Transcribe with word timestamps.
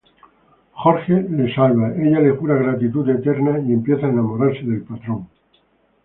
Jorge 0.83 1.17
la 1.33 1.49
salva, 1.55 1.89
ella 2.05 2.21
le 2.23 2.31
jura 2.39 2.55
gratitud 2.55 3.07
eterna 3.07 3.59
y 3.59 3.71
empieza 3.71 4.07
a 4.07 4.09
enamorarse 4.09 4.63
del 4.63 4.81
patrón. 4.81 5.27